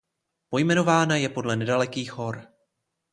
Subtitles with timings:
[0.49, 2.47] Pojmenována je podle nedalekých hor.